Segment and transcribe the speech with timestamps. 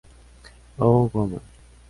[0.79, 1.41] Oh, Women!